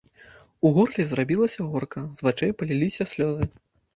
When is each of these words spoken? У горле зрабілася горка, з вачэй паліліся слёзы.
У 0.67 0.71
горле 0.77 1.03
зрабілася 1.09 1.67
горка, 1.73 2.01
з 2.19 2.27
вачэй 2.27 2.53
паліліся 2.61 3.07
слёзы. 3.15 3.49